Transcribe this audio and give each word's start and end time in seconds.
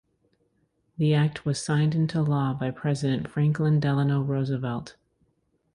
The 0.97 1.13
act 1.13 1.45
was 1.45 1.61
signed 1.61 1.93
into 1.93 2.23
law 2.23 2.55
by 2.55 2.71
President 2.71 3.27
Franklin 3.29 3.79
Delano 3.79 4.23
Roosevelt. 4.23 4.95